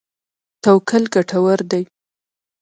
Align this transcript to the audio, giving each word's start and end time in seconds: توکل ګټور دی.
توکل 0.63 1.03
ګټور 1.13 1.59
دی. 1.71 1.83